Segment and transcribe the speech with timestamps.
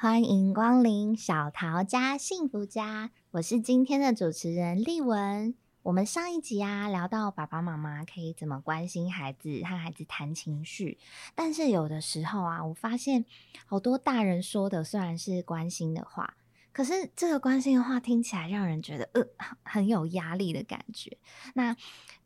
[0.00, 5.56] 欢迎光临小桃家幸福家，我是今天的主持人丽文。
[5.82, 10.98] 我们上一集啊聊到爸爸妈妈可以怎么关心孩子，和孩子谈情绪，
[11.34, 13.24] 但是有的时候啊，我发现
[13.66, 16.36] 好多大人说的虽然是关心的话，
[16.70, 19.26] 可是这个关心的话听起来让人觉得呃
[19.64, 21.18] 很有压力的感觉。
[21.54, 21.74] 那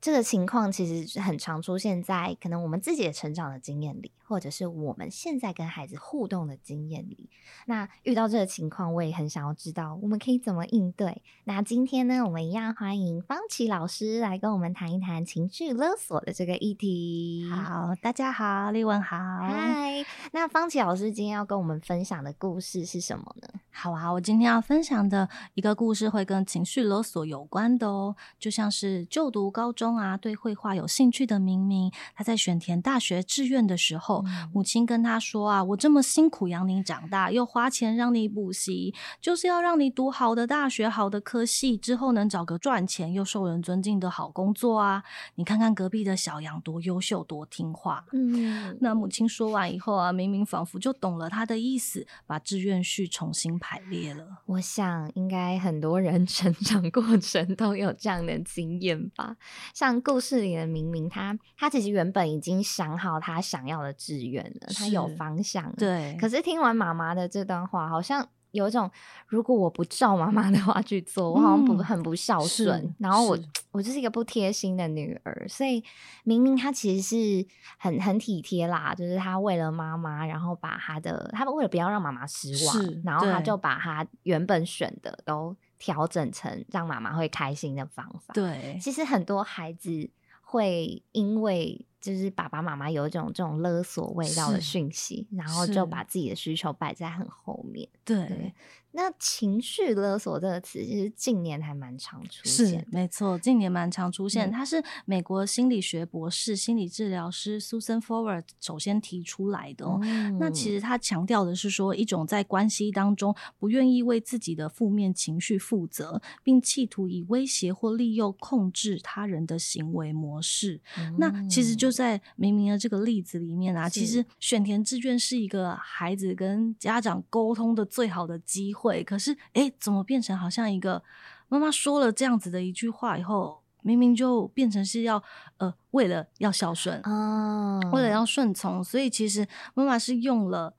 [0.02, 7.30] 这个情况其实是很常出现在可能我们自己的成长的经验里，或者是我们现在跟孩子互动的经验里。
[7.66, 11.22] 那遇到这个情况，我也很想要知道我们可以怎么应对。
[11.44, 17.48] 那今天呢，我们一样欢迎方琦老师来跟我们谈一谈情绪勒索的这个议题。
[17.48, 20.04] 好，大家好，丽文好，嗨。
[20.32, 23.48] 那方琦老师今天要跟我们分享的故事是什么呢？
[23.70, 29.91] 好啊，我今天要分享的一个故事会跟情绪勒索有关的哦，就像是就读高中。
[29.96, 45.02] 啊，对绘画有兴趣的明明，他在选填大学志愿的时候，嗯、母亲跟他说：“啊，我这么辛苦养你长大，又花钱让你补习，就是要让你读好的大学、好的科系，之后能找个赚钱又受人尊敬的好工作啊！
[45.36, 54.26] 你看看隔壁的小杨多优秀，多听话。”嗯，那母亲说完以后啊，明明仿佛就懂了他的意思，把志愿序重新排列了。
[54.46, 59.36] 我想，应该很多人 成长过程都有这样的经验吧。
[59.82, 65.72] 像故事里的明明他，他他其实原本已经想好他想要的志愿了，他有方向。
[65.74, 68.88] 对，可是听完妈妈的这段话，好像有一种
[69.26, 72.94] 如果我不照妈妈的话去做，嗯、我好像不很不孝顺。
[72.98, 73.36] 然后我
[73.72, 75.82] 我就是一个不贴心的女儿，所以
[76.22, 85.56] 明明他其实是很很体贴啦，就是他为了妈妈，然后把他的他为了不要让妈妈失望，然后他就把他原本选的都。
[85.82, 88.32] 调整成让妈妈会开心的方法。
[88.32, 90.08] 对，其实很多孩子
[90.40, 97.88] 会因为就是爸爸妈妈有一种这种勒索味道的讯息，然后就把自己的需求摆在很后面。
[98.04, 98.26] 对。
[98.26, 98.52] 对
[98.94, 102.80] 那情绪勒索这个词，其实近年还蛮常出现。
[102.80, 104.50] 是，没错，近年蛮常出现。
[104.52, 109.86] 他、嗯、是美国心理学博士、心理治疗师 Susan Forward 首先提出来的。
[110.02, 120.82] 嗯、那其实他强调的是说，一种在关系当中不愿意为自己的负面情绪负责，并企图以威胁或利诱控制他人的行为模式。
[120.98, 129.04] 嗯、那其实就在明明的这个例子里面啊，其实选填志愿是一个孩子跟家长沟通的最好的机会。
[129.04, 131.02] 可是哎，怎么变成好像一个
[131.48, 135.22] 妈妈说了这样子的一句话以后，明明就变成是要
[135.58, 140.74] 呃，为了要孝顺啊，哦、为了要顺从，所以其实妈妈是用了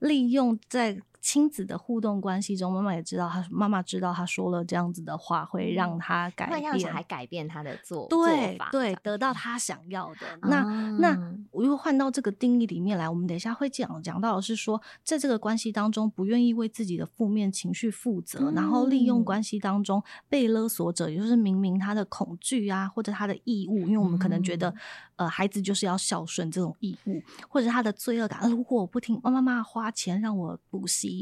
[0.00, 1.00] 利用在。
[1.26, 8.08] 亲子的互动关系中，妈妈也知道，他妈妈知道他说了这样子的话会让他改变，会让小孩改变他的做
[8.56, 10.20] 法，对，得到他想要的。
[10.42, 10.62] 嗯、那
[11.00, 24.70] 那我又换到这个定义里面来，我们等一下会讲讲到的是说，在这个关系当中，不愿意为自己的负面情绪负责，嗯、然后利用关系当中被勒索者，也就是明明他的恐惧啊，或者他的义务，因为我们可能觉得，
[25.16, 28.48] 嗯、呃，孩子就是要孝顺这种义务，或者他的罪恶感。
[28.48, 31.15] 如果我不听妈妈妈花钱让我补习。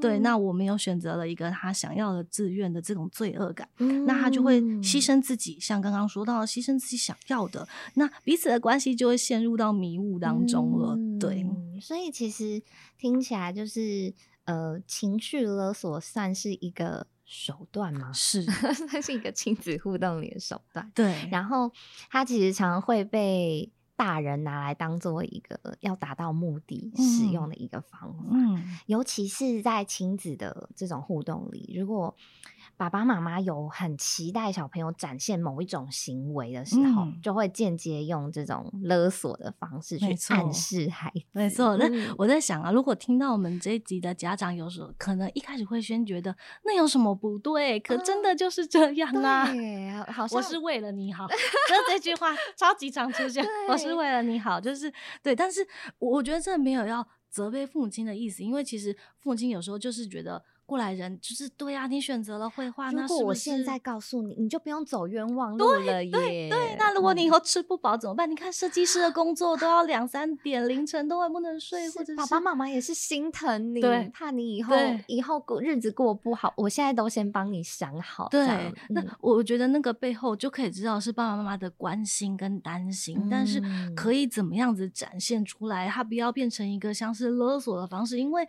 [0.00, 10.94] 对，那我没有选择了一个他想要的自愿的这种罪恶感，嗯、那他就会牺牲自己，像刚刚说到的牺牲自己想要的，那彼此的关系就会陷入到迷雾当中了。
[10.96, 11.46] 嗯、对，
[11.80, 12.62] 所以其实
[12.96, 14.14] 听起来就是
[14.44, 18.12] 呃，情绪勒索算是一个手段吗？
[18.14, 18.44] 是，
[18.88, 20.90] 它是一个亲子互动里的手段。
[20.94, 21.70] 对，然后
[22.10, 23.70] 它其实常会被。
[23.96, 32.14] 大人拿来当做一个要达到目的使用的一个方法，尤其是在亲子的这种互动里，如果。
[32.78, 41.22] 爸爸妈妈有很期待小朋友展现某一种行为的时候，嗯、就会间接用这种勒索的方式去暗示孩子。
[41.32, 49.50] 没错，那、嗯、我在想啊，如果听到我们这一集的家长，有时候可能一开始会先觉得那有什么不对，可真的就是这样啊。
[49.50, 51.26] 对，好像我是为了你好，
[51.70, 53.42] 那这句话超级常出现。
[53.70, 54.92] 我是为了你好，就是
[55.22, 55.66] 对，但是
[55.98, 60.42] 我觉得这没有要责备父母亲的意思，因为其实父母亲有时候就是觉得。
[60.66, 66.10] 过来人就是对呀、啊，你选择了绘画，那如果我现在告诉你，你就不用走冤枉路了耶。
[66.10, 68.28] 对那如果你以后吃不饱怎么办？
[68.28, 73.80] 你看设计师的工作都要两三点凌晨都还不能睡，或者是爸爸妈妈也是心疼你，
[74.12, 74.74] 怕你以后
[75.06, 78.28] 以后过日子过不好，我现在都先帮你想好。
[78.28, 83.62] 对，嗯、那我觉得那个背后就可以知道是爸爸妈妈的关心跟担心，嗯、但是
[83.94, 88.46] 可以怎么样子展现出来，他不要变成一个像是勒索的方式，因为。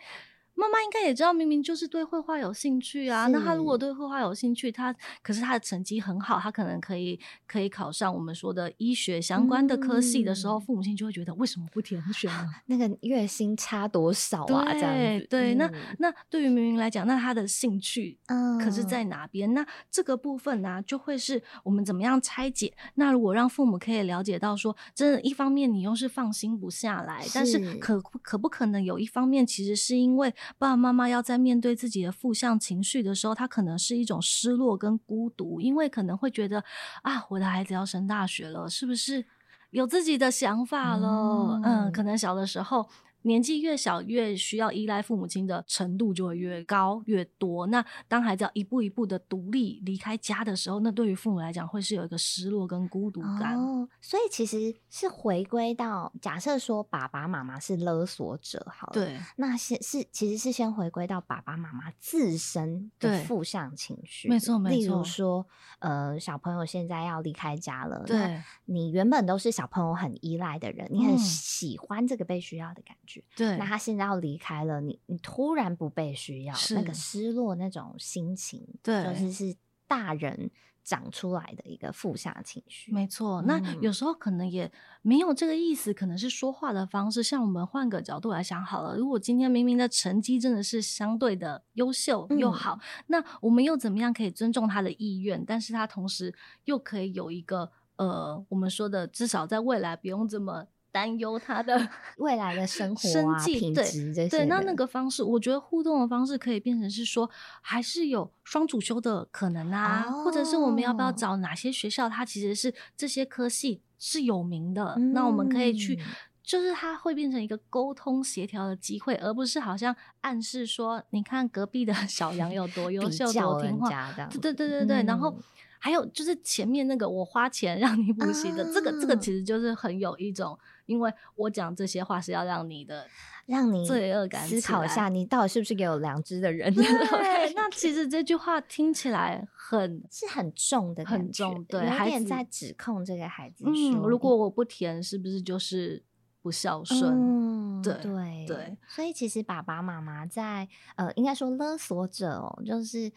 [0.58, 3.28] 妈妈应该也知道，明明就是对绘画有兴趣啊。
[3.28, 12.50] 那他如果对绘画有兴趣，他可是他的成绩很好，他可能可以可以考上我们说的医学相关的科系的时候，嗯、父母亲就会觉得为什么不填选呢？
[12.66, 14.74] 那个月薪差多少啊？
[14.74, 18.18] 对这样子对，嗯、那那对于明明来讲，那他的兴趣
[18.60, 19.48] 可是在哪边？
[19.52, 22.74] 嗯、那这个部分呢、啊，就会是我们怎么样拆解？
[22.96, 30.34] 那如果让父母可以了解到说，真的，一方面你又是放心不下来，是但是可可不可能有一方面其实是因为。
[30.58, 36.64] 爸爸妈妈要在面对自己的负向情绪的时候，他可能是一种失落跟孤独，因为可能会觉得
[37.02, 39.26] 啊，我的孩子要升大学了，是不是
[39.72, 41.08] 有自己的想法了？
[41.08, 42.88] 嗯，嗯，可能小的时候。
[43.24, 47.68] 年纪越小，越需要依赖父母亲的程度就会越高越多。
[47.68, 53.58] 那当孩子要一步一步的独立离开家的时候，那对于父母来讲，会是有一个失落跟孤独感。
[53.58, 64.78] 哦，所以其实是回归到假设说爸爸妈妈是勒索者，好了，对，那先是其实是先回归到爸爸妈妈自身的负向情绪，没错没错。
[64.78, 65.46] 例如说，
[65.80, 73.17] 呃，小朋友现在要离开家了，对，你原本都是小朋友很依赖的人，你很喜欢这个被需要的感觉。
[73.36, 79.56] 对，那他现在要离开了，你你突然不被需要，是那个失落那种心情，对，就是是
[79.88, 80.50] 大人
[80.84, 82.94] 长出来的一个负向情绪。
[82.94, 84.72] 没错，那有时候可能也
[85.02, 87.22] 没有这个意思，可能是说话的方式。
[87.22, 95.44] 像我们换个角度来想好了，如果今天明明的成绩真的是相对的优秀又好，嗯、那我们又怎么样可以尊重他的意愿？
[95.46, 96.34] 但是他同时
[96.66, 100.68] 又可以有一个呃，我们说的至少在未来不用这么。
[100.92, 107.30] 担忧他的 未来的生活、啊、生计品质这些，对，那那个方式，我觉得互动的方式可以变成是说，
[107.62, 116.00] 还是有双主修的可能啊，哦、或者是我们要不要找哪些学校，它其实是这些科系是有名的，嗯、那我们可以去，
[116.42, 123.90] 就是它会变成一个沟通协调的机会，而不是好像暗示说，你看隔壁的 小杨有多 优秀、多听话，
[124.32, 125.38] 对对对对对，嗯、然后。
[125.80, 133.06] 还有就是前面那个我花钱让你补习的，啊、这个这个其实就是很有一种，因为我讲这些话是要让你的，
[133.46, 136.74] 让你罪恶感思考一下，你到底是不是个有良知的人？
[136.74, 146.04] 对，那 其实这句话听起来很是很重的，很重，对，有点在指控这个孩子说，嗯，如果我不填，是不是就是
[146.42, 147.14] 不孝顺？
[147.14, 153.12] 嗯，对对对，对所以其实爸爸妈妈在呃，应该说勒索者哦，就是。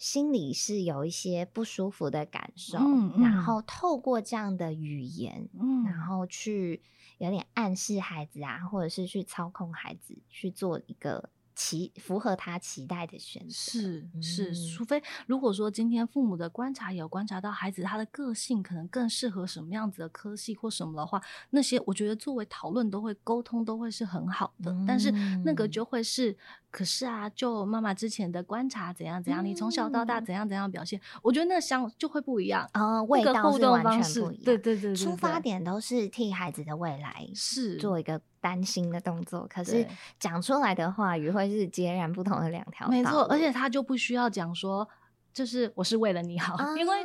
[0.00, 6.82] 心里是有一些不舒服的感受，嗯嗯、然后透过这样的语言，嗯、然后去
[7.18, 11.28] 有点暗示孩子啊，或者是去操控孩子去做一个。
[11.52, 21.20] 期符合他期待的选择是是，除非如果说今天父母的观察有观察到孩子他的个性可能更适合什么样子的科系或什么的话，
[21.50, 24.72] 那些我觉得作为讨论都会沟通都会是很好的。
[24.72, 25.10] 嗯、但是
[25.44, 26.34] 那个就会是，
[26.70, 34.44] 可是啊，就妈妈之前的观察怎样怎样，嗯、你从小到大怎样怎样表现，我觉得那个相就会不一样啊，味道是完全不一样。
[34.44, 38.20] 对对对，对，对，出发点都是替孩子的未来是做一个。
[38.42, 39.86] 担心的动作，可是
[40.18, 42.88] 讲出来的话语会是截然不同的两条。
[42.88, 44.88] 没错，而且他就不需要讲说，
[45.30, 47.04] 就是我是为了你好，啊、因为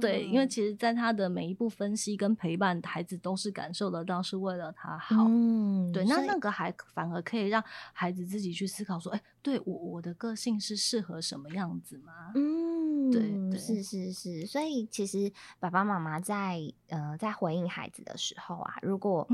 [0.00, 5.26] 对，因为其实，在他的每一步分析跟陪伴，孩子都是感受得到是为了他好。
[5.28, 12.32] 嗯，对，那那个还反而可以让孩子自己去思考说，哎、欸，对我我的个性是适合什么样子吗？
[12.34, 19.26] 嗯，对，对，是是是，所以其实爸爸妈妈在呃在回应孩子的时候啊，如果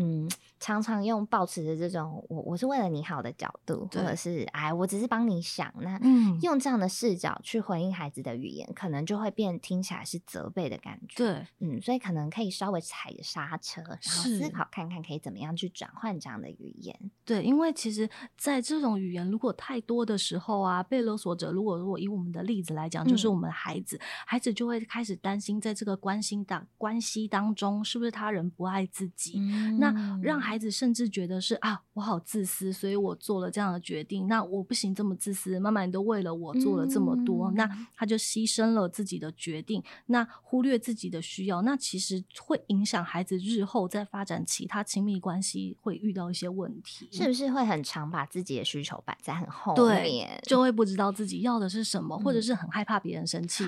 [0.00, 0.10] 嗯。
[0.10, 0.28] 嗯，
[0.58, 5.98] 常常用抱持着这种我我是为了你好的角度，或者是哎，我只是帮你想，那
[6.42, 11.16] 用这样的视角去回应孩子的语言，可能就会变听起来是责备的感觉。
[11.16, 17.10] 对，嗯，所以可能可以稍微踩个刹车，然后思考看看可以怎么样去转换这样的语言。
[17.24, 29.38] 对，因为其实，在这种语言如果太多的时候啊，被勒索者如果如果以我们的例子来讲，就是我们的孩子，嗯、孩子就会开始担心，在这个关心当关系当中，是不是他人不爱自己？
[29.38, 29.89] 嗯、那
[30.22, 34.28] 让孩子甚至觉得是啊，我好自私，所以我做了这样的决定。
[34.28, 53.64] 那我不行这么自私，妈妈你都为了我做了这么多，嗯、那他就牺牲了自己的决定，那忽略自己的需要，那其实会影响孩子日后在发展其他亲密关系会遇到一些问题，是不是会很常把自己的需求摆在很后面，对，就会不知道自己要的是什么，嗯、或者是很害怕别人生气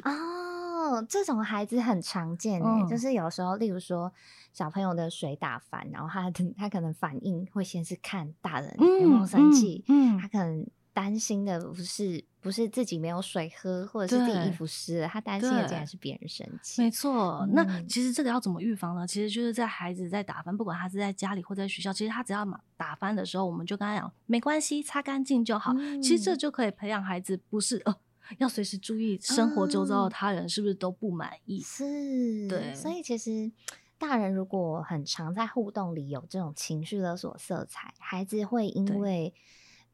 [0.83, 4.13] 哦，这种孩子很常见诶、欸，嗯、就是有时候，例如说。
[4.53, 8.71] 小朋友的水打翻，然后他他可能反应会先是看大人
[9.01, 16.83] 有没有生气，嗯，嗯，他可能担心的不是不是自己没有水喝，或者是自己衣服湿了，他担心的竟然是别人生气。
[16.83, 19.07] 没错，那其实这个要怎么预防呢？
[19.07, 22.47] 其实就是在孩子在打翻，不管他是在家里或在学校，其实他只要
[22.77, 25.73] 打翻的时候，我们就跟他讲没关系，擦干净就好。
[25.79, 27.97] 嗯、其实这就可以培养孩子不是呃
[28.39, 31.61] 要随时注意生活周遭的他人是不是都不满意。
[31.61, 33.51] 是，对，所以其实。
[33.99, 39.33] 大人如果很常在互动里有这种情绪勒索色彩，孩子会因为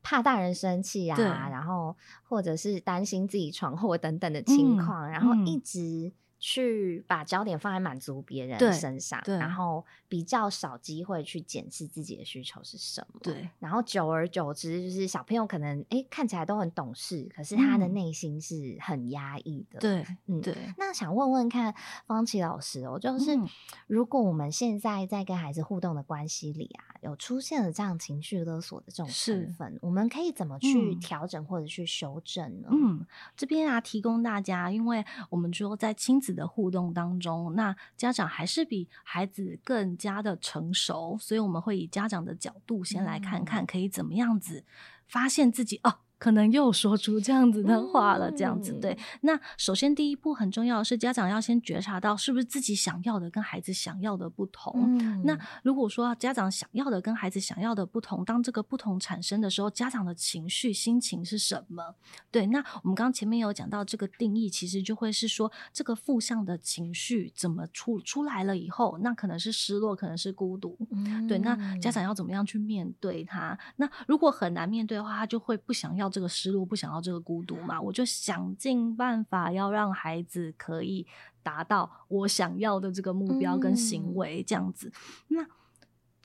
[0.02, 6.10] 怕大人生气啊，然后或者是担心自己闯祸等等的情况，嗯、然后一直。
[6.50, 13.20] 去把焦点放在满足别人身上，然后比较少机会去检视自己的需求是什么。
[13.22, 19.78] 对，然后久而久之，就是小朋友可能哎看起来都很懂事，可是他的内心是很压抑的。
[19.78, 20.54] 对，嗯，对。
[20.78, 21.74] 那想问问看，
[22.06, 23.38] 方琦老师哦，就是
[23.86, 32.68] 如果我们现在在跟孩子互动的关系里啊，有出现了这样情绪勒索的这种成分，我们可以怎么去调整或者去修正呢？
[32.70, 44.64] 嗯，这边啊，提供大家，因为我们说在亲子的互动当中，那家长还是比孩子更加的成熟，所以我们会以家长的角度先来看看，可以怎么样子
[45.06, 45.98] 发现自己哦。
[46.18, 48.98] 可能又说出这样子的话了，这样子对。
[49.20, 54.72] 那首先第一步很重要的是，家长要先觉察到是不是自己想要的跟孩子想要的不同。
[54.98, 61.94] 嗯、那如果说家长想要的跟孩子想要的不同，当这个不同产生的时候，家长的情绪心情是什么？
[62.32, 70.76] 对，那我们刚刚前面有讲到这个定义，其实就会是说这个负向的情绪怎么出出来了以后，那可能是失落，可能是孤独。
[70.90, 73.56] 嗯、对，那家长要怎么样去面对他？
[73.76, 76.07] 那如果很难面对的话，他就会不想要。
[76.08, 77.80] 这个失落，不想要这个孤独嘛？
[77.80, 81.06] 我就想尽办法要让孩子可以
[81.42, 84.88] 达到我想要的这个目标跟行为，这样子。
[85.28, 85.46] 嗯、那。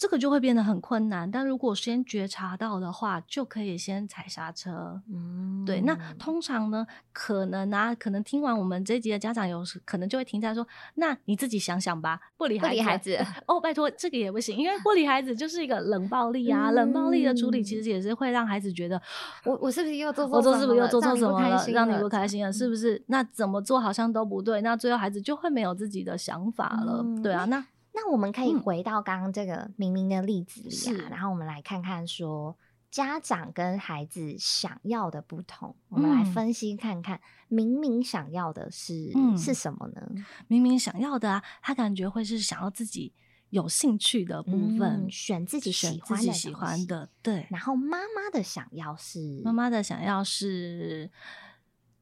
[0.04, 5.02] 这个就会变得很困难，但如果先觉察到的话，就可以先踩刹车。
[5.10, 5.80] 嗯，对。
[5.80, 13.18] 那通常呢，可能啊，可能听完我们这一集的家长，有时可能就会停在说：“那你自己想想吧，不理孩子。”
[13.48, 19.02] 哦，拜托，这个也不行，因为不理孩子就是一个冷暴力啊，嗯、冷暴力的处理其实也是会让孩子觉得，
[19.46, 20.36] 我我是不是又做错？
[20.36, 21.66] 我做是不是又做错什么了？
[21.68, 23.02] 让你不开心了，是不是？
[23.08, 27.02] 那怎么做好像都不对，那最后孩子就会没有自己的想法了。
[27.06, 27.64] 嗯、对啊，那。
[27.94, 32.58] 那我们可以回到刚刚这个明明的例子里啊，嗯、然后我们来看看说
[32.90, 40.02] 家长跟孩子想要的不同，嗯、我们来分析看看明明想要的是、嗯、是什么呢？
[40.48, 43.14] 明明想要的啊，他感觉会是想要自己
[43.50, 47.46] 有兴趣的部分，嗯、选自己喜欢的自己喜欢的，对。
[47.52, 51.12] 然后妈妈的想要是妈妈的想要是。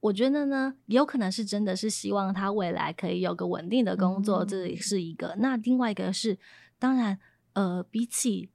[0.01, 5.35] 我觉得呢，也有可能是真的是希望他未来可以有个稳定的工作，嗯、这是一个。
[5.37, 6.37] 那另外一个是，
[6.77, 7.17] 当然，
[7.53, 8.49] 呃，比起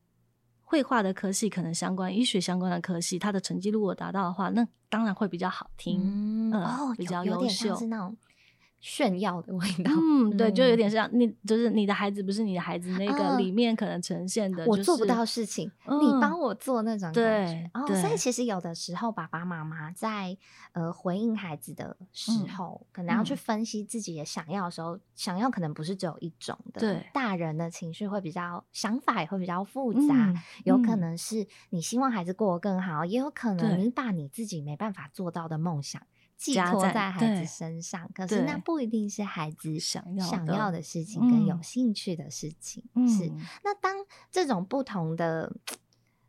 [0.63, 7.75] 绘画的科系，可能相关医学相关的科系，他的成绩如果达到的话，那当然会比较好听，嗯，呃、哦，比较优秀。
[8.81, 17.21] 炫耀的味道，嗯，对，就有点像你，就是你的孩子不是你的孩子，那个里面可能呈现的，我做不到事情，你帮我做那种感觉。
[17.23, 20.37] 对，哦，所以其实有的时候，爸爸妈妈在
[20.73, 26.81] 呃回应孩子的时候，可能要去分析自己的想要的时候，想要可能不是只有一种的。
[26.81, 30.33] 对，大人的情绪会比较，想法也会比较复杂，
[30.65, 36.01] 有可能是你希望孩子过得更好，也有可能你把你自己没办法做到的梦想。
[36.37, 42.85] 寄托在孩子身上，可是那不一定是孩子想要想要的事情跟有兴趣的事情。
[42.95, 43.33] 嗯、是
[43.65, 43.97] 那当
[44.31, 45.57] 这种不同的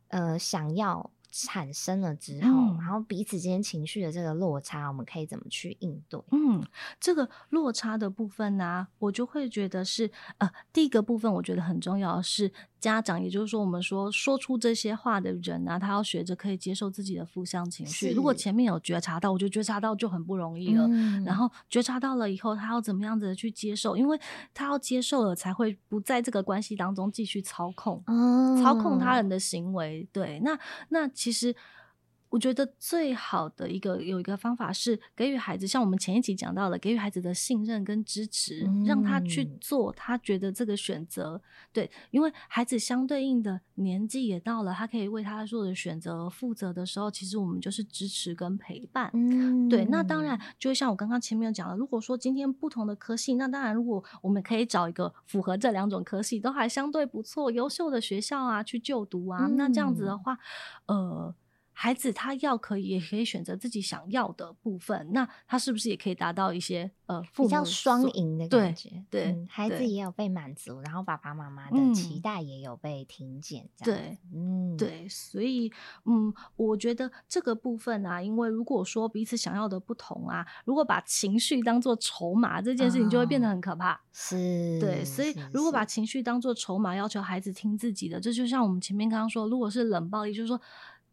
[0.08, 1.10] 呃想要
[1.46, 6.20] 产生了之后，嗯、然后彼此之间情绪的这个落差，我们可以怎么去应对？
[6.32, 6.66] 嗯，
[6.98, 12.52] 这个落差的部分呢、啊，我就会觉得是呃，第一个部分，我觉得很重要是。
[12.80, 18.12] 家长，也就是说，我们说说出这些话的人呢、啊，他要学着可以接受自己的负向情绪。
[18.12, 20.86] 如果前面有觉察到，我觉得觉察到就很不容易了。
[20.86, 23.96] 嗯、然后觉察到了以后，他要怎么样子的去接受？
[23.96, 24.16] 因为
[24.54, 30.08] 他要接受了，才会不在这个关系当中继续操控，嗯、操控他人的行为。
[30.12, 30.56] 对，那
[30.90, 31.54] 那其其实
[32.30, 41.40] 我觉得最好的一个有一个方法是给予孩子，像我们前一集讲到的，给予孩子的信任跟支持，嗯、让他去做他觉得这个选择
[41.72, 49.10] 对，因为孩子相对应的年纪也到了，他可以为他做的选择负责的时候，其实我们就是支持跟陪伴。
[49.14, 49.86] 嗯，对。
[49.86, 60.38] 那当然，就像我刚刚前面讲了，如果说今天不同的科系，那当然如果我们可以找一个符合这两种科系都还相对不错、优秀的学校啊去就读啊，嗯、那这样子的话，
[60.86, 61.34] 呃。
[61.80, 68.88] 孩子他要可以也可以选择自己想要的部分，那他是不是也可以达到一些呃比较双赢的感觉？
[69.08, 75.70] 对，对、嗯，孩子也有被满足，然后爸爸妈妈的期待也有被听见，这样对，嗯，对，所以
[76.04, 84.00] 嗯，我觉得这个部分啊，因为如果说彼此想要的不同啊，如果把情绪当做筹码，这件事情就会变得很可怕。
[84.12, 90.60] 是、哦，对，所以如果把情绪当做筹码，要求孩子听自己的，这就像我们前面刚刚说，如果是冷暴力，就是说。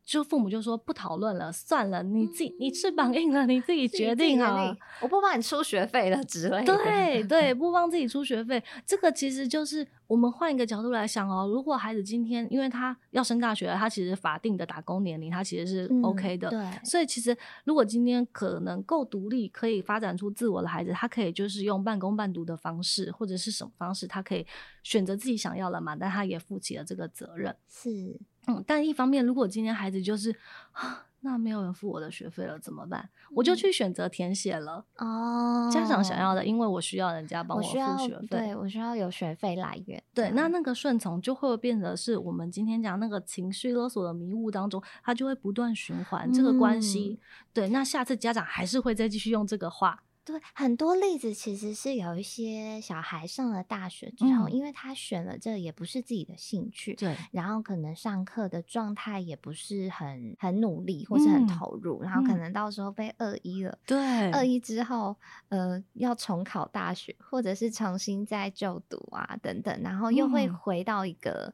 [0.05, 6.77] 就父母就说不讨论了，算了，你自己、嗯、你翅膀硬了，你自己决定啊，我不帮你出学费了之类的。
[6.77, 11.47] 对对， 不帮自己出学费，这个其实就是我们换一个角度来想哦。
[11.51, 16.85] 如果孩子今天因为他要升大学了，他其实法定的打工年龄他其实是 OK 的，嗯、对。
[16.85, 24.45] 所以其实如果今天可能够独立，可以发展出自我的孩子，他可以就是用半工半读的方式，或者是什么方式，他可以
[24.83, 27.55] 选择自己想要的嘛，但他也负起了这个责任。
[27.67, 28.19] 是。
[28.47, 30.35] 嗯，但一方面，如果今天孩子就是
[30.71, 33.01] 啊，那没有人付我的学费了，怎么办？
[33.01, 35.69] 嗯、我就去选择填写了哦。
[35.73, 40.03] 家长想要的，因为我需要人家帮我付学费，对，我需要有学费来源。
[40.13, 47.19] 对，那那个顺从就会变得是我们今天讲那个情绪勒索的迷雾当中，它就会不断循环这个关系。
[47.19, 50.03] 嗯、对，那下次家长还是会再继续用这个话。
[50.25, 65.15] 对，很多例子其实是有一些小孩上了大学之后，嗯、因为他选了这也不是自己的兴趣，对，然后可能上课的状态也不是很很努力或是很投入，嗯、然后可能到时候被二一了，对、嗯，二一之后，
[65.50, 71.53] 呃，要重考大学或者是重新再就读啊等等，然后又会回到一个。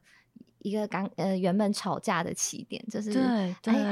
[0.62, 3.12] 一个刚呃原本吵架的起点，就是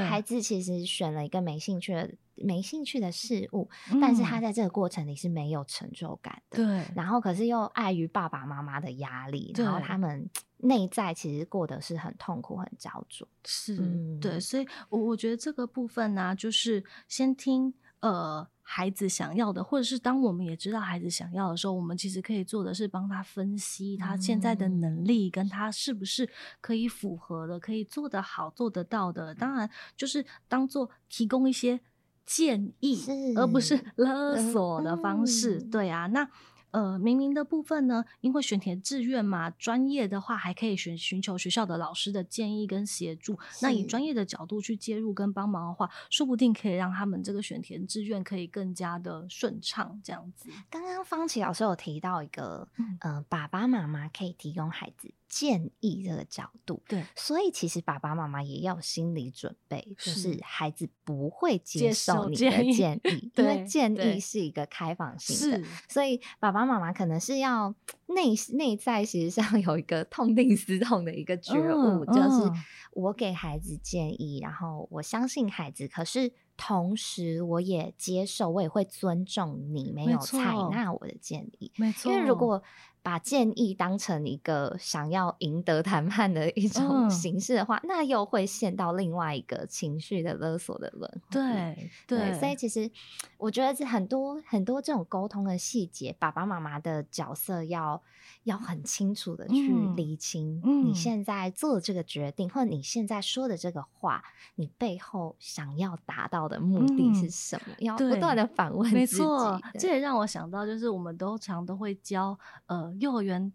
[0.07, 6.57] 孩子其实选了一个没兴趣的没兴趣的事物，嗯、但是他在这个过程里是没有成就感的。
[6.57, 13.27] 对，然后可是又碍于爸爸妈妈的压力，然后他们内在其实过得是很痛苦、很焦灼。
[13.45, 18.47] 是，嗯、对，所以我我觉得这个部分呢、啊，就是先听呃。
[18.73, 26.29] 孩子想要的，或者是当我们也知道孩子想要的时候，我们其实可以做的是帮他分析他现在的能力，跟他是不是
[26.61, 29.35] 可以符合的，可以做得好、做得到的。
[29.35, 31.81] 当然，就是当做提供一些
[32.25, 33.03] 建议，
[33.35, 35.57] 而不是勒索的方式。
[35.57, 36.29] 嗯、对啊，那。
[36.71, 43.37] 呃，明明的部分呢，因为选填志愿嘛，专业的话还可以寻寻求学校的老师的建议跟协助。
[43.61, 49.99] 那以专业的角度去介入跟帮忙的话，说不定可以让他们这个选填志愿可以更加的顺畅。
[50.03, 55.13] 这样子，刚刚方琦老师有提到一个，嗯、呃，爸爸妈妈可以提供孩子。
[55.31, 67.73] 建议这个角度，对，所以其实爸爸妈妈也要有心理准备，就是孩子不会接受你的建议，建议因为建议是一个开放性的，所以爸爸妈妈可能是要
[68.07, 72.51] 内内在其实上有一个痛定思痛的一个觉悟，嗯、就是
[72.91, 81.89] 我给孩子建议，然后我相信孩子，可是同时我也接受，我也会尊重你没有采纳我的建议，没。
[81.93, 82.61] 错，因为如果。
[83.03, 91.19] 把建议当成一个想要赢得谈判的一种形式的话，嗯、那又会陷到另外一个情绪的勒索的轮回。
[91.31, 92.91] 对对，所以其实
[93.37, 97.99] 我觉得是很多很多这种沟通的细节，爸爸妈妈的角色要
[98.43, 100.61] 要很清楚的去厘清。
[100.85, 104.23] 你现在做的这个决定，嗯、或者你现在说的这个话，
[104.55, 107.73] 你背后想要达到的目的是什么？
[107.79, 108.99] 嗯、要不断的反问自己。
[108.99, 112.37] 没错，这也让我想到，就是我们都常都会教
[112.67, 112.90] 呃。
[112.99, 113.51] 幼儿园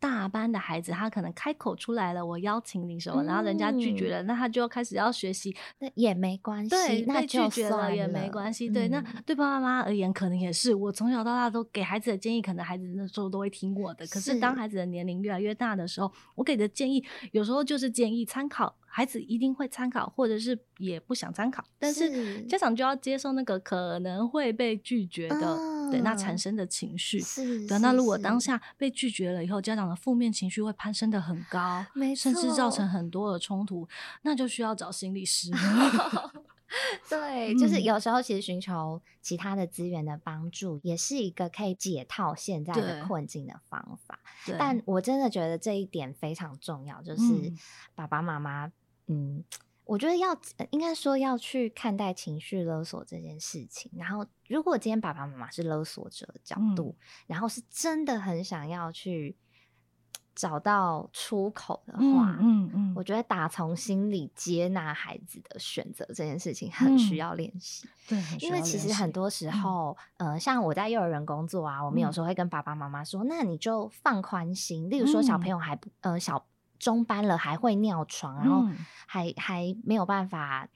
[0.00, 18.76] 大班的孩子，他可能开口出来了，我邀请你什么，嗯、然后人家拒绝了，那他就要开始要学习，那也没关系，对，那被拒绝了也没关系，对，嗯、那对爸爸妈妈而言，可能也是，我从小到大都给孩子的建议，可能孩子那时候都会听我的，可是当孩子的年龄越来越大的时候，我给的建议有时候就是建议参考。
[18.96, 27.18] 孩子一定会参考，或者是也不想参考，但是家长就要接受那个可能会被拒绝的，嗯、对，那产生的情绪。
[27.18, 33.88] 是，对，那如果当下被拒绝了以后，家长的负面情绪会攀升的很高，没错，甚至造成很多的冲突，
[34.22, 35.50] 那就需要找心理师。
[37.10, 44.20] 对，就是有时候其实寻求其他的资源的帮助，也是一个可以解套现在的困境的方法。
[44.56, 47.22] 但我真的觉得这一点非常重要，就是
[47.96, 48.70] 爸爸妈妈。
[49.06, 49.44] 嗯，
[49.84, 50.34] 我觉得要
[50.70, 53.92] 应该说要去看待情绪勒索这件事情。
[53.94, 59.36] 然后，如果今天爸爸妈妈是勒索者的角度，嗯、然后是真的很想要去
[60.34, 67.86] 找到出口的话，嗯嗯，嗯我觉得打从心里接纳孩子的选择这件事情很需要练习。
[68.08, 76.46] 对，因为其实很多时候，嗯、呃，像我在幼儿园工作啊，我们有时候会跟爸爸妈妈说：“嗯、那你就放宽心。”例如说，小朋友还不呃小。
[76.78, 78.66] 中班了还会尿床，然后
[79.06, 80.68] 还、嗯、还没有办法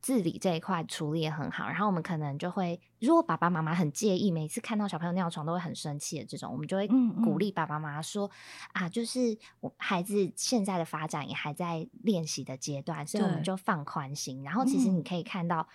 [0.00, 6.86] 自理这一块处理也很好，然后我们可能就会，如果爸爸妈妈很介意，每次看到小朋友尿床都会很生气的这种，我们就会
[7.24, 8.30] 鼓励爸爸妈妈说、嗯
[8.74, 14.42] 嗯、啊，就是我孩子现在的发展也还在练习的阶段，所以我们就放宽心。
[14.42, 15.66] 然后其实你可以看到。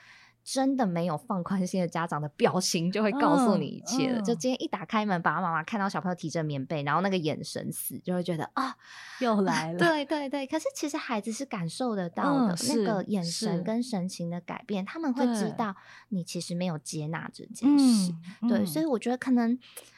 [0.52, 4.20] 真的没有放宽心的家长的表情就会告诉你一切了。
[4.20, 8.76] 嗯嗯、就今天一打开门，爸爸妈妈看到小朋友提着棉被，然后那个眼神死，就会觉得啊，
[9.20, 9.78] 又来了。
[9.78, 15.76] 对对对，可是其实孩子是感受得到的，嗯、那个眼神跟神情的改变，他们会知道
[16.08, 18.12] 你其实没有接纳这件事。
[18.42, 19.56] 对，对，所以我觉得可能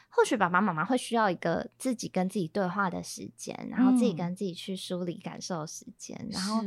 [0.10, 6.62] 或许爸爸妈妈会需要一个自己跟自己对话的时间，然后自己跟自己去梳理感受时间，嗯、然后。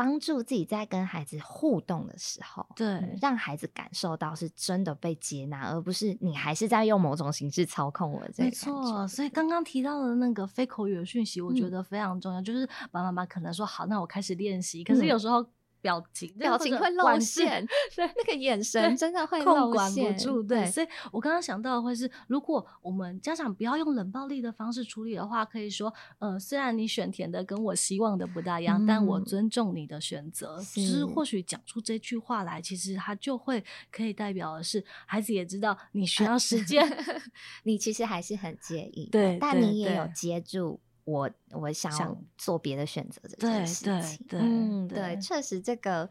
[0.00, 8.22] 帮助自己在跟孩子互动的时候，对、嗯，让孩子感受到是真的被接纳，而不是你还是在用某种形式操控我。
[8.38, 12.40] 没错，所以刚刚提到的那个非口语的讯息，我觉得非常重要。
[12.40, 15.44] 嗯、就是爸爸妈妈可能说好，那我开始练习，可是有时候。
[15.80, 20.66] 表情表情会露馅，对，那个眼神真的会控管不住，对。
[20.66, 30.58] 所以我刚刚想到的会是，如果我们家长不要用冷暴力的方式处理的话，可以说，呃，虽然你选填的跟我希望的不大一样，但我尊重你的选择。
[30.62, 36.86] 其实或许讲出这句话来，其实他就会可以代表的是，孩子也知道你需要时间，
[37.64, 40.80] 你其实还是很介意，对，但你也有接住。
[41.04, 46.10] 我我想要做别的选择这件事情，对，嗯，对，确实这个。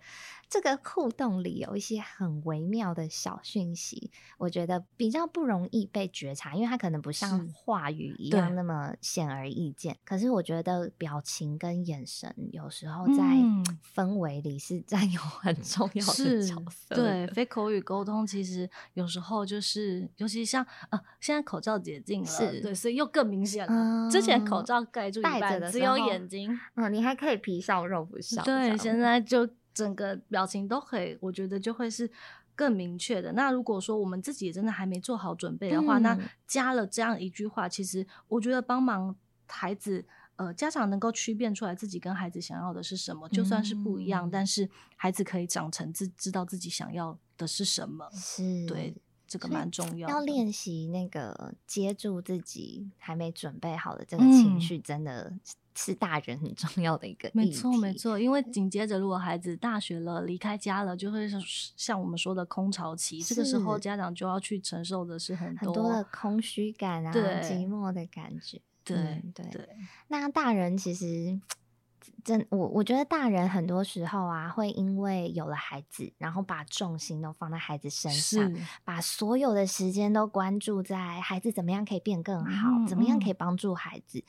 [0.52, 9.95] 这个互动里有一些很微妙的小讯息，我觉得比较不容易被觉察，因为它可能不像话语一样那么显而易见。
[10.04, 13.23] 可是我觉得表情跟眼神有时候在
[13.93, 16.95] 氛围里是占有很重要的角色。
[16.95, 23.71] 对，非口语沟通其实有时候就是，尤其像呃，现在口罩解禁了，是对，所以又更明显了。
[23.71, 25.21] 嗯、之前口罩盖住
[25.72, 28.44] 只有眼睛，嗯，你还可以皮笑肉不笑。
[28.44, 29.50] 对，现在就。
[29.72, 32.10] 整个表情都可以，我觉得就会是
[32.54, 33.32] 更明确的。
[33.32, 39.15] 那如果说我们自己真的还没做好准备的话，嗯、那加了这样一句话，其实我觉得帮忙
[39.48, 48.10] 孩子，呃，家长能够区辨出来自己跟孩子想要的是什么，就算是不一样，嗯、但是孩子可以长成自知道自己想要的是什么。
[48.12, 48.94] 是，对，
[49.30, 50.13] 这个蛮重要的。
[50.13, 55.30] 要练习那个接住自己还没准备好的这个情绪，真的。
[55.30, 55.39] 嗯
[55.76, 61.26] 是大人很 重要的一个，没错没错，因为紧接着如果孩子大学了，离开家了，就会
[61.78, 69.24] 像我们说的空巢期，是这个时候家长就要去承受的是很多，很多的空虚感啊，寂寞的感觉，对。
[69.34, 69.70] 对
[70.10, 71.39] 那大人其实。
[72.24, 84.24] 真我我觉得大人很多时候啊，会因为有了孩子，然后把重心都放在孩子身上，把所有的时间都关注在孩子怎么样可以变更好，嗯、怎么样可以帮助孩子，嗯、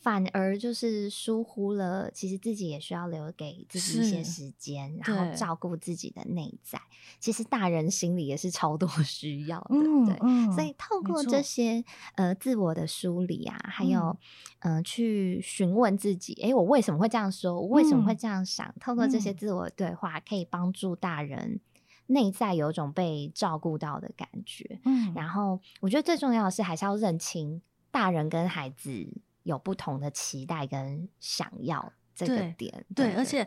[0.00, 6.80] 反而就是疏忽了，其实自己也需要留给自己一些时间，然后照顾自己的内在。
[7.18, 14.16] 其实大人心里也是超多 需要的，嗯、对，嗯、所以透过这些呃自我的梳理啊，还有
[14.60, 17.60] 嗯、呃、去询问自己，哎，我为什么会这样说？
[17.60, 18.66] 我为什么会这样想？
[18.66, 21.60] 嗯、透过这些自我对话，可以帮助大人
[22.06, 24.80] 内在有种被照顾到的感觉。
[24.84, 29.06] 嗯，然后我觉得最重要的是，还是要认清大人跟孩子
[29.42, 32.84] 有不同的期待跟想要这个点。
[32.94, 33.46] 对，对，对，而且。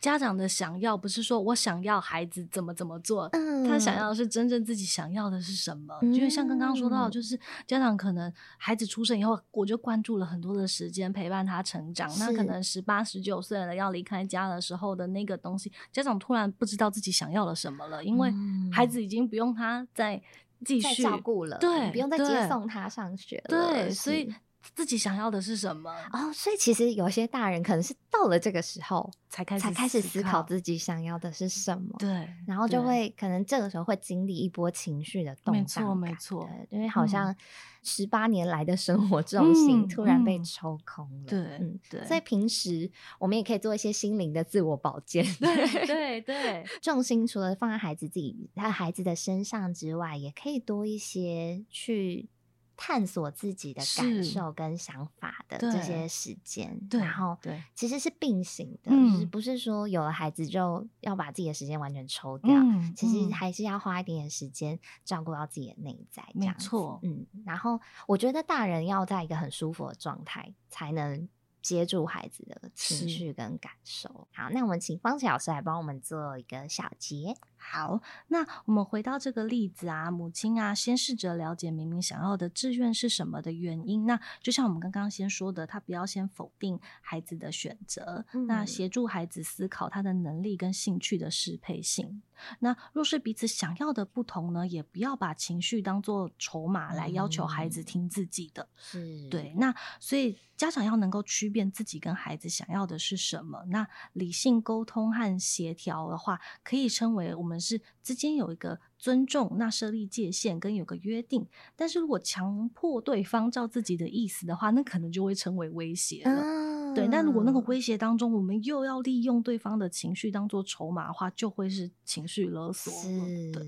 [0.00, 5.98] 家长的想要不是说我想要孩子怎么怎么做，嗯、他想要的是真正自己想要的是什么。
[6.02, 12.08] 嗯、就像刚刚说到，就是家长可能孩子出生以后，我就关注了很多的时间陪伴他成长。
[12.18, 18.32] 那可能十八十九岁了要离开家的时候的那个东西，家长突然不知道自己想要了什么了，因为
[18.70, 20.22] 孩子已经不用他再
[20.64, 24.32] 继续照顾了，对，不用再接送他上学了，对，所以。
[24.74, 25.90] 自己想要的是什么？
[26.12, 31.94] 哦，所以其实有些大人可能是到了这个时候才开始才开始思考自己想要的是什么。
[31.98, 35.54] 对，然后就会可能这个时候会经历一波情绪的动荡。
[35.54, 36.50] 没错，没错。
[36.70, 37.34] 因为好像
[37.82, 41.26] 十八年来的生活重心突然被抽空了。
[41.26, 42.04] 对，嗯，对。
[42.04, 45.24] 所以平时我们也可以做一些心灵的自我保健。
[45.40, 46.64] 对， 对，对。
[46.80, 52.28] 重心除了放在孩子自己他孩子的身上之外，也可以多一些去。
[52.76, 71.28] 探索自己的感受跟想法的这些时间，然后对，其实是并行的，就是不是说有了孩子就要把自己的时间完全抽掉，嗯、其实还是要花一点点时间照顾到自己的内在，没错，嗯，然后我觉得大人要在一个很舒服的状态才能。
[71.66, 74.28] 接住孩子的情绪跟感受。
[74.32, 77.36] 好，那我们请方琦老师来帮我们做一个小结。
[77.56, 84.06] 好，那我们回到这个例子啊，母亲啊，先试着了解明明想要的志愿是什么的原因。
[84.06, 92.22] 那就像我们刚刚先说的，他不要先否定孩子的选择，嗯、那协助孩子思考他的能力跟兴趣的适配性。
[92.60, 98.68] 那若是彼此想要的不同呢，也不要把情绪当做筹码来要求孩子听自己的。
[98.76, 99.54] 是、嗯，对。
[99.56, 103.64] 那所以家长要能够区辨自己跟孩子想要的是什么。
[103.68, 111.46] 那理性沟通和协调的话，可以称为我们是之间有一个尊重，那设立界限跟有个约定。
[111.74, 116.42] 但是如果强迫对方照自己的意思的话，那可能就会成为威胁了。
[116.42, 116.65] 嗯
[116.96, 122.92] 对，但如果那个威胁当中，我们又要利用对方的情绪当做筹码的话，就会是情绪勒索。
[122.92, 123.62] 是，对，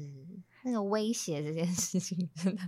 [0.64, 2.62] 那个威胁这件事情真的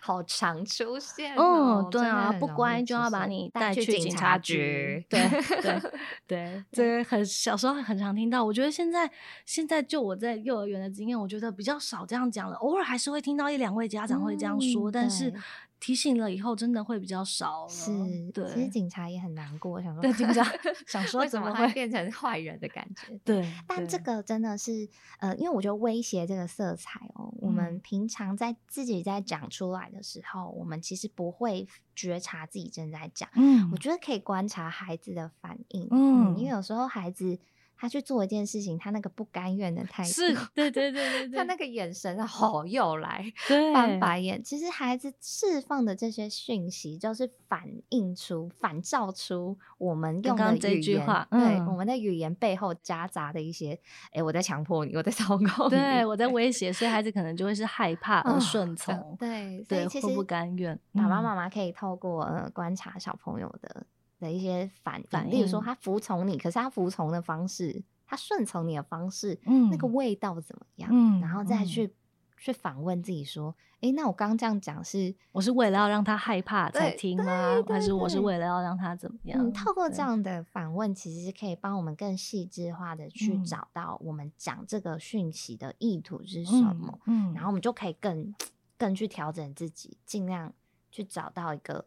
[0.00, 1.34] 好常出现。
[1.36, 5.04] 嗯，对啊，不乖就要把你带去警察局。
[5.08, 5.28] 对
[5.62, 5.80] 对
[6.26, 8.44] 对，这个很小时候很常听到。
[8.44, 9.10] 我觉得现在
[9.46, 12.56] 现在就我在幼儿园的经验，我觉得比较少这样讲了。
[12.56, 15.32] 偶尔还是会听到一两位家长会这样说，但是。
[15.80, 17.68] 提醒了以后，真的会比较少了。
[17.68, 17.92] 是，
[18.32, 18.46] 对。
[18.48, 20.42] 其实警察也很难过，想说对警察
[20.86, 23.18] 想说怎么会变成坏人的感觉。
[23.24, 33.28] 对，但这个真的是呃，因为我觉得威胁这个色彩哦，嗯、我们平常在自己在讲出来的时候，我们其实不会觉察自己正在讲。
[33.34, 35.86] 嗯，我觉得可以观察孩子的反应。
[35.90, 37.38] 嗯，嗯，因为有时候孩子。
[37.76, 43.24] 他去做一件事情，他那个不甘愿的态度，是，对对对对，对， 他那个眼神，吼，又来，
[43.74, 44.42] 翻白眼。
[44.42, 53.72] 其实孩子释放的这些讯息，就是反映出、反照出我们用的语言，刚刚这句话，对、嗯、我们的语言背后夹杂的一些，
[54.06, 60.78] 哎、欸，我在强迫你，我在操控你，对我在威胁，所以孩子可能就会是害怕而顺从、哦，对，对，或不甘愿。
[60.92, 63.86] 爸爸妈妈可以透过呃观察小朋友的。
[64.24, 70.88] 的一些反反应，例如说他服从你，可是他服从的方式，他顺从你的方式，嗯，那个味道怎么样？
[70.90, 71.92] 嗯，然后再去、嗯、
[72.38, 77.62] 去反问自己说，哎、欸，那我刚刚这样讲是，我是为了要让他害怕才听吗？
[77.68, 79.38] 还是我是为了要让他怎么样？
[79.38, 88.34] 嗯，透过这样的反问，其实是可以帮我们更细致化的去找到我们讲这个讯息的意图是什么，嗯，嗯然后我们就可以更
[88.78, 90.52] 更去调整自己，尽量
[90.90, 91.84] 去找到一个。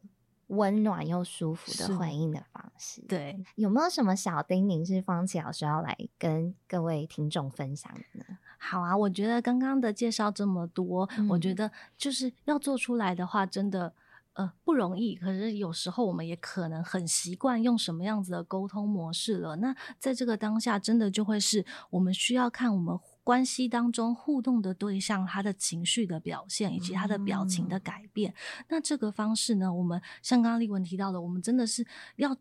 [0.48, 8.38] 温暖又舒服的回应的方式，对，有没有什么小叮咛是方琦老师要来跟各位听众分享的呢？
[8.58, 13.94] 好啊，我觉得刚刚的介绍这么多，嗯、我觉得就是要做出来的话，真的
[14.34, 15.16] 呃不容易。
[15.16, 19.58] 可是有时候我们也可能很习惯用什么样子的沟通模式了。
[19.58, 22.98] 那在这个当下，真的就会是我们需要看我们。
[23.28, 31.86] 关系当中互动的对象，他的情绪的表现以及他的表情的改变，嗯、那这个方式呢，我们像刚刚丽文提到的，我们真的是
[32.16, 32.34] 要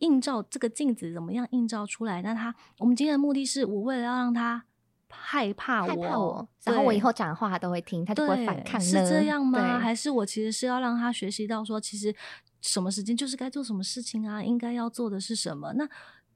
[0.00, 2.20] 映照这个镜子，怎么样映照出来？
[2.20, 4.62] 那他，我们今天的目的是我为了要让他
[5.08, 9.78] 害怕我，害怕我，然后我以后讲话他都会听，他就会反抗，是这样 吗？
[9.78, 12.14] 还是我其实是要让他学习到说，其实
[12.60, 14.44] 什么时间就是该做什么事情啊？
[14.44, 15.72] 应该要做的是什么？
[15.72, 15.88] 那。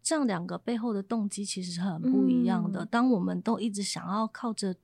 [0.03, 2.85] 这样两个背后的动机其实是很不一样的。
[2.85, 4.75] 嗯、当我们都一直想要靠着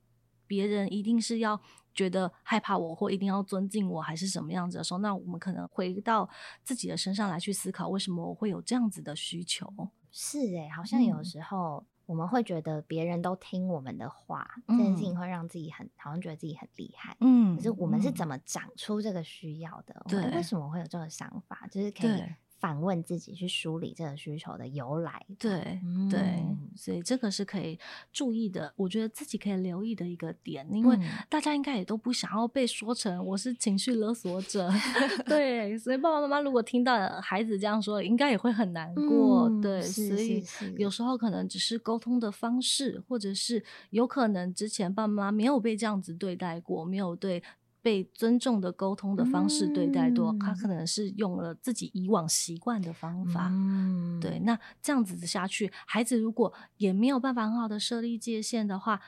[0.47, 1.61] 别人，一定是要
[1.93, 6.29] 觉得害怕我，或一定要尊敬我，还是什么样子的时候，那我们可能回到
[6.63, 9.67] 自己的身上来去思考，为什么我会有这样子的需求？
[10.13, 17.17] 是诶、欸，好像有时候我们会觉得别人都听我们的话，嗯、这件事情会让自己很好像觉得自己很厉害。
[17.21, 20.05] 嗯，可是我们是怎么长出这个需要的？
[20.09, 21.67] 对、嗯，为什么会有这个想法？
[21.71, 22.23] 就是可以。
[22.59, 25.25] 反问自己，去梳理这个需求的由来。
[25.39, 26.43] 对、嗯、对，
[26.75, 27.79] 所以这个是可以
[28.13, 28.73] 注意的。
[28.77, 34.71] 我觉得自己可以留意的一个点，因为大家应该也都不想要被说成我是情绪勒索者。
[35.27, 39.49] 对，所以爸爸妈妈如果听到孩子这样说，应该也会很难过。
[39.49, 40.45] 嗯、对，所以
[40.79, 47.43] 有时候可能只是沟通的方式，或者是有可能之前爸妈没有被这样子对待过，没有对。
[47.87, 53.47] 被尊重的沟通的方式对待多，嗯、他可能是用了自己以往习惯的方法。
[53.53, 59.01] 嗯、对，那这样子下去，孩子如果也没有办法很好的设立界限的话，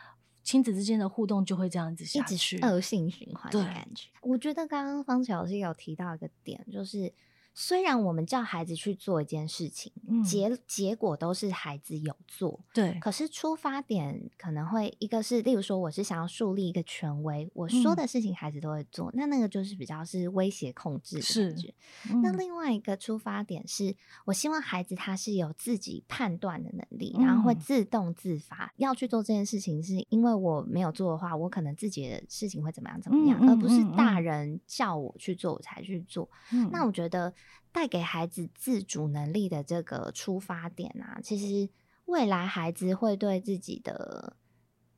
[0.44, 4.10] 亲子之间的互动就会这样子下去，恶性循环的感觉。
[4.22, 7.12] 我觉得刚刚方琦老师有提到一个点，就是
[7.60, 12.96] 虽然我们叫孩子去做一件事情，嗯、结结果都是孩子有做，对。
[13.00, 21.74] 可是出发点可能会一个是，例如说，我是想要树立一个权威，我说的事情孩子都会做，嗯、那那个就是比较是威胁控制的感觉。
[22.12, 23.92] 嗯、那另外一个出发点是
[24.24, 36.30] 我希望孩子他是有自己判断的能力，嗯、然后会自动自发要去做这件事情，是因为我没有做的话，我可能自己的事情会怎么样怎么样，嗯、而不是大人叫我去做我才去做。
[36.52, 37.34] 嗯、那我觉得。
[37.78, 41.70] 带给孩子自主能力的这个出发点啊，其实
[42.06, 44.36] 未来孩子会对自己的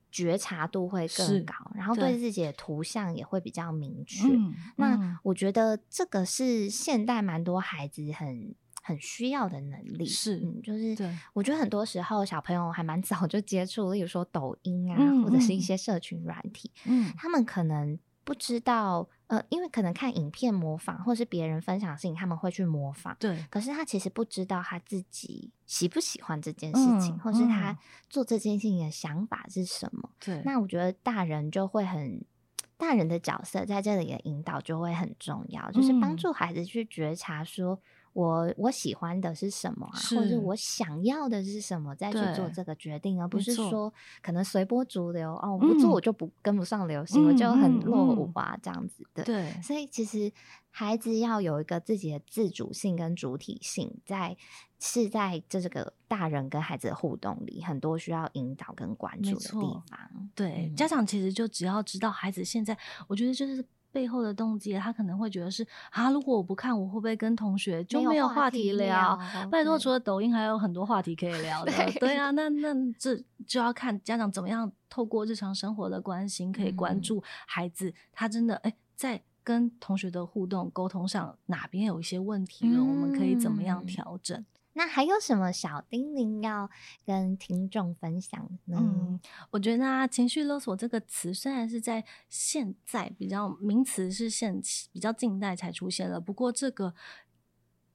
[0.09, 4.27] 觉察度会更高，然后对自己的图像也会比较明确。
[4.29, 10.07] 嗯、那我觉得这个是现代蛮多孩子很很需要的能力。
[10.07, 10.97] 是，嗯，就是
[11.33, 19.07] 我觉得很多时候小朋友还蛮早就接触，例如说抖音啊，嗯、或者是一些社群软体，嗯，他们可能不知道。
[19.31, 23.15] 呃，因为可能看影片模仿，或是别人分享的事情，他们会去模仿。
[23.17, 23.45] 对。
[23.49, 27.77] 可是他其实不知道他自己喜不喜欢这件事情，嗯、或是他
[28.09, 30.09] 做这件事情的想法是什么。
[30.19, 30.41] 对、嗯。
[30.43, 32.21] 那我觉得大人就会很，
[32.75, 37.79] 大人的角色在这里的引导就会很重要，嗯、就是帮助孩子去觉察说。
[38.13, 39.95] 我我喜欢的是什么啊？
[39.97, 49.23] 是或者我想要的是什么，再去做这个决定，而不是说可能随波逐流哦，我不做我就不跟不上流行，嗯、我就很落伍啊，这样子的。
[49.23, 50.31] 对，所以其实
[50.69, 54.35] 孩子要有一个自己的自主性跟主体性，在
[54.79, 60.29] 是在这个大人跟孩子的互动里，很多需要引导跟关注的地方。
[60.35, 63.63] 对，嗯、家长其实就只要知道孩子现在，我觉得就是。
[63.91, 69.15] 背后的动机，他可能会觉得是啊，如果我不看，我会不会跟同学就没有话题聊？
[69.17, 71.71] 题聊拜托，除了抖音，还有很多话题可以聊 的。
[71.71, 84.45] 对，对啊，那那这就要看家长怎么样透过日常生活的关心，可以关注孩子，嗯、他真的哎，在跟同学的互动沟通上哪边有一些问题了，嗯、我们可以怎么样调整？
[84.73, 86.69] 那还有什么小叮咛要
[87.05, 88.77] 跟听众分享呢？
[88.79, 96.93] 嗯，我觉得啊，情绪勒索这个词虽然是在现在比较名词是现比较近代才出现了，不过这个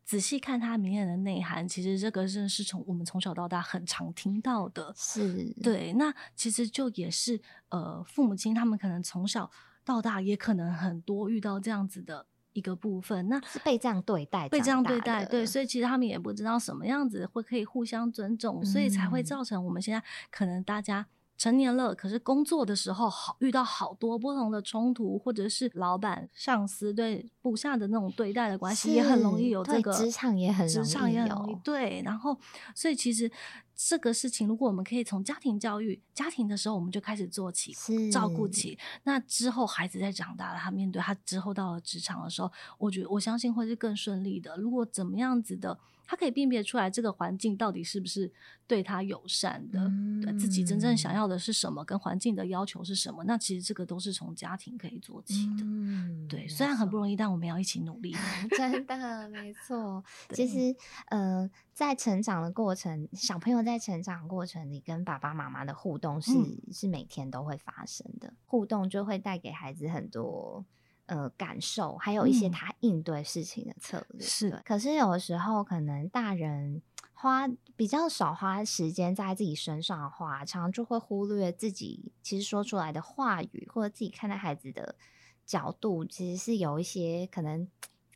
[0.05, 4.93] 仔细看它明显的内涵，其实这个是是从我们从小到大很常听到的。
[4.95, 5.93] 是，对。
[5.95, 9.51] 那其实就也是呃，父母亲他们可能从小
[9.83, 12.27] 到大也可能很多遇到这样子的。
[12.57, 32.39] 一个部分，那是被这样对待，被这样对待，对，所以其实他们也不知道什么样子会可以互相尊重，嗯、所以才会造成我们现在可能大家成年了，可是工作的时候好遇到好多不同的冲突，或者是老板、上司对部下的那种对待的关系，也很容易有这个职场也很职场也很容易对，然后
[32.75, 33.31] 所以其实。
[33.79, 37.77] 这个事情，如果我们可以从家庭教育、家庭的时候，我们就开始做起，
[38.11, 44.57] 照顾起，那之后孩子在长大了，他面对他之后到了职场的时候，我觉得我相信会是更顺利的。
[44.57, 45.79] 如果怎么样子的。
[46.07, 48.33] 他可以辨别出来这个环境到底是不是
[48.67, 53.25] 对他友善的，嗯、对自己真正想要的是什么，跟环境的要求是什么。
[53.25, 55.65] 那其实这个都是从家庭可以做起的。
[55.65, 58.15] 嗯、对，虽然很不容易，但我们要一起努力。
[58.57, 60.03] 真的，没错。
[60.33, 60.75] 其实，
[61.09, 70.65] 呃，在成长的过程，小朋友在成长的过程里跟爸爸妈妈的互动是、嗯、是每天都会发生的，互动就会带给孩子很多。
[71.07, 76.83] 呃，感受还有一些他应对事情的策略、嗯、是，可是有的时候可能大人
[77.15, 84.97] 花比较少花时间在自己身上的话，常常就会忽略自己其实说出来的话语，或者自己看待孩子的
[85.45, 87.69] 角度，其实是有一些可能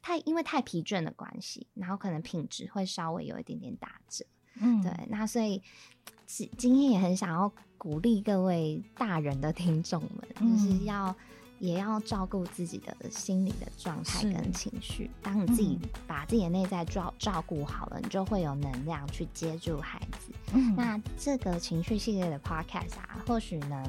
[0.02, 4.24] 太因为太疲倦的关系，然后可能品质会稍微有一点点打折。
[4.54, 5.62] 嗯，对，那所以
[6.26, 11.14] 今今天也很想要鼓励各位大人的听众们，嗯、就是要。
[11.60, 15.08] 也要照顾自己的心理的状态跟情绪。
[15.22, 20.32] 当你自己把自己的内在照照顾好了，嗯、你就会有能量去接住孩子。
[20.54, 23.84] 嗯、那这个情绪系列的 podcast 啊，或许呢，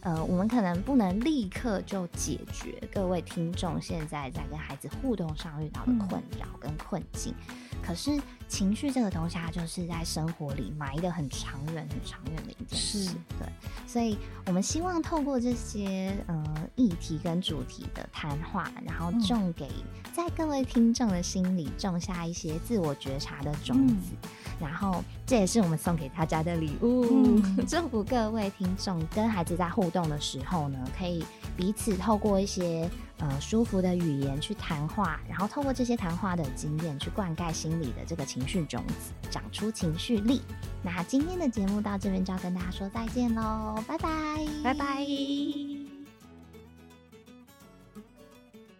[0.00, 7.34] 呃，我们可能不能立刻就解决各位听众现在在跟孩子互动上遇到的困扰跟困境。
[7.48, 13.04] 嗯、可是情绪这个东西，它就是在生活里埋的很长远、很长远的一件事。
[13.04, 13.48] 是对，
[13.86, 14.16] 所以
[14.46, 16.44] 我们希望透过这些呃
[16.76, 19.68] 议题跟主题的谈话，然后种给
[20.12, 23.94] 在各位听众的心里种下一些自我觉察的种子。
[24.22, 24.28] 嗯
[24.60, 27.06] 然后，这也是我们送给大家的礼物。
[27.10, 31.24] 嗯、 祝福各位听众跟孩子在互动的时候呢，可以
[31.56, 32.86] 彼此透过一些
[33.20, 40.42] 呃舒服的语言去谈话，然后透过这些谈话的经验去灌溉心里的这个情绪种子，长出情绪力。
[40.82, 45.06] 那今天的节目到这边就要跟大家说再见喽，拜拜，拜拜。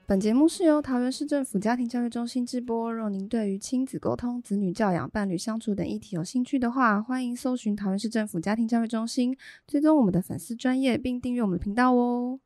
[0.06, 2.92] 本节目是由桃园市政府家庭教育中心直播。
[2.92, 9.36] 若您对于亲子沟通、子女教养、伴侣相处等议题有兴趣的话，欢迎搜寻桃园市政府家庭教育中心，
[9.68, 12.40] 追踪我们的粉丝专业，并订阅我们的频道哦。